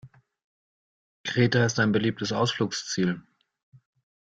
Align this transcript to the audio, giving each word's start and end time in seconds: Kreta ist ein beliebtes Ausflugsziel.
Kreta 1.23 1.63
ist 1.63 1.79
ein 1.79 1.91
beliebtes 1.91 2.31
Ausflugsziel. 2.31 3.21